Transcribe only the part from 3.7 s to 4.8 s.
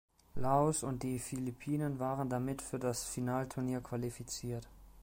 qualifiziert.